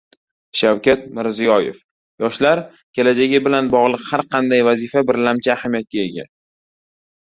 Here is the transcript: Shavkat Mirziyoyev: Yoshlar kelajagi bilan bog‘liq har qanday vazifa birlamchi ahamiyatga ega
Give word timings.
Shavkat 0.59 1.03
Mirziyoyev: 1.17 1.75
Yoshlar 2.23 2.61
kelajagi 2.99 3.41
bilan 3.49 3.69
bog‘liq 3.75 4.07
har 4.09 4.25
qanday 4.33 4.67
vazifa 4.69 5.05
birlamchi 5.11 5.57
ahamiyatga 5.59 6.03
ega 6.09 6.27